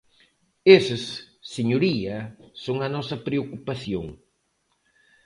Eses, 0.77 1.03
señoría, 1.55 2.17
son 2.63 2.77
a 2.87 2.89
nosa 2.95 3.17
preocupación. 3.27 4.05